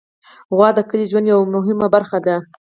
[0.55, 2.35] غوا د کلي ژوند یوه مهمه برخه ده.